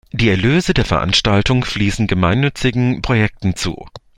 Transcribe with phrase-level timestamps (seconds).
[0.11, 3.85] Die Erlöse der Veranstaltung fließen gemeinnützigen Projekten zu.